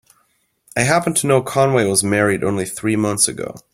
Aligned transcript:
I 0.75 0.79
happen 0.81 1.13
to 1.13 1.27
know 1.27 1.43
Conway 1.43 1.85
was 1.85 2.03
married 2.03 2.43
only 2.43 2.65
three 2.65 2.95
months 2.95 3.27
ago. 3.27 3.53